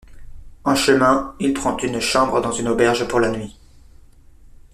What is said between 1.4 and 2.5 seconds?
prend une chambre